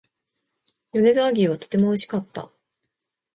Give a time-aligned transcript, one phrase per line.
[0.93, 2.49] 米沢牛はとても美味しかった